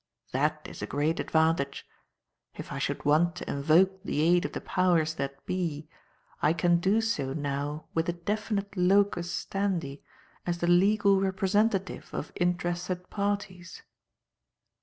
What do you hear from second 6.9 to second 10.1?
so now with a definite locus standi